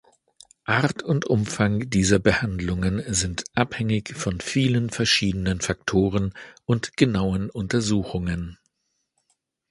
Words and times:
Art 0.65 1.03
und 1.03 1.25
Umfang 1.25 1.87
dieser 1.91 2.17
Behandlungen 2.17 3.03
sind 3.13 3.43
abhängig 3.53 4.15
von 4.15 4.39
vielen 4.41 4.89
verschiedenen 4.89 5.61
Faktoren 5.61 6.33
und 6.65 6.97
genauen 6.97 7.51
Untersuchungen. 7.51 8.57